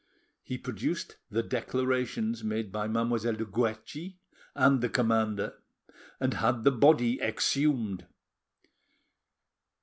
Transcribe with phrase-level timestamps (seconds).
[0.41, 4.15] He produced the declarations made by Mademoiselle de Guerchi
[4.55, 5.61] and the commander,
[6.19, 8.07] and had the body exhumed.